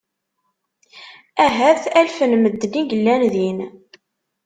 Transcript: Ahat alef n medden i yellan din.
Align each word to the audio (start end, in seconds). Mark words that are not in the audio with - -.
Ahat 1.45 1.83
alef 1.99 2.17
n 2.31 2.33
medden 2.43 2.73
i 2.81 2.83
yellan 2.89 3.23
din. 3.33 3.59